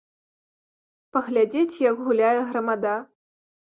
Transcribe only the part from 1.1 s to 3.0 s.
Паглядзець, як гуляе грамада.